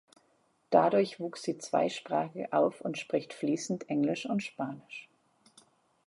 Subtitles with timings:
[0.71, 5.07] Dadurch wuchs sie zweisprachig auf und spricht fließend Englisch und Spanisch.